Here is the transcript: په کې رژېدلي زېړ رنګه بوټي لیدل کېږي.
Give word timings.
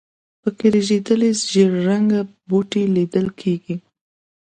په 0.41 0.49
کې 0.57 0.67
رژېدلي 0.75 1.29
زېړ 1.51 1.71
رنګه 1.87 2.21
بوټي 2.47 2.83
لیدل 2.95 3.27
کېږي. 3.41 3.75